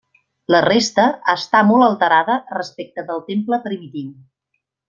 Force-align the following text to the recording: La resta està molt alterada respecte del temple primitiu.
La 0.53 0.61
resta 0.65 1.05
està 1.33 1.61
molt 1.73 1.87
alterada 1.89 2.39
respecte 2.57 3.07
del 3.13 3.25
temple 3.31 3.63
primitiu. 3.71 4.11